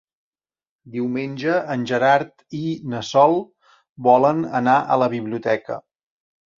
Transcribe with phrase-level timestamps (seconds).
[0.95, 2.63] Diumenge en Gerard i
[2.95, 3.39] na Sol
[4.11, 5.83] volen anar a la biblioteca.